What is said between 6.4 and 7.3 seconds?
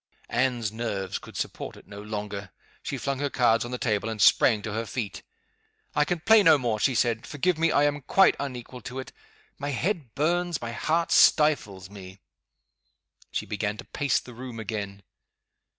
no more," she said.